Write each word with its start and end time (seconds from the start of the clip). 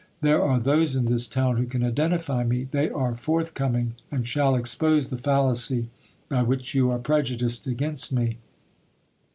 There 0.21 0.41
are 0.41 0.57
those 0.59 0.95
in 0.95 1.05
this 1.05 1.27
town 1.27 1.57
who 1.57 1.67
can 1.67 1.83
identify 1.83 2.43
me: 2.43 2.63
they 2.63 2.89
are 2.89 3.13
forth 3.15 3.53
coming, 3.53 3.93
and 4.11 4.27
shall 4.27 4.55
expose 4.55 5.09
the 5.09 5.15
fallacy 5.19 5.91
by 6.27 6.41
which 6.41 6.73
you 6.73 6.89
are 6.89 6.97
prejudiced 6.97 7.67
against 7.67 8.11
me. 8.11 8.39